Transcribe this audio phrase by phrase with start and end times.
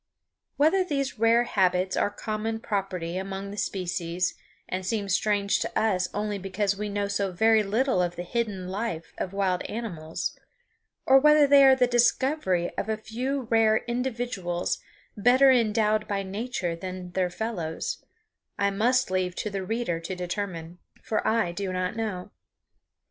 [0.57, 4.33] Whether these rare habits are common property among the species,
[4.67, 8.67] and seem strange to us only because we know so very little of the hidden
[8.67, 10.35] life of wild animals,
[11.05, 14.79] or whether they are the discovery of a few rare individuals
[15.15, 18.03] better endowed by nature than their fellows,
[18.57, 22.31] I must leave to the reader to determine; for I do not know.